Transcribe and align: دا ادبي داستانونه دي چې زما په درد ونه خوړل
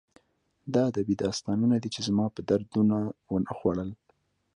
دا 0.73 0.81
ادبي 0.91 1.15
داستانونه 1.23 1.75
دي 1.83 1.89
چې 1.95 2.01
زما 2.07 2.25
په 2.35 2.41
درد 2.49 2.67
ونه 3.33 3.51
خوړل 3.57 3.89